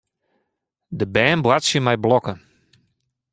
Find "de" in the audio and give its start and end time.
0.99-1.07